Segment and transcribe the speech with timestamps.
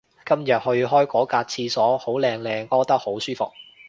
[0.25, 3.51] 今日去開嗰格廁所好靚靚屙得好舒服